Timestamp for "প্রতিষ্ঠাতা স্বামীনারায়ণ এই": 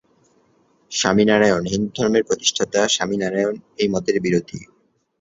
2.23-3.87